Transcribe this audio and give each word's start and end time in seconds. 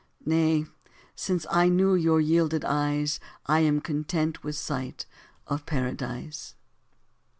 Nay, 0.25 0.65
since 1.15 1.45
I 1.51 1.69
knew 1.69 1.93
your 1.93 2.19
yielded 2.19 2.65
eyes, 2.65 3.19
I 3.45 3.59
am 3.59 3.79
content 3.79 4.43
with 4.43 4.55
sight.... 4.55 5.05
of 5.45 5.67
Paradise. 5.67 6.55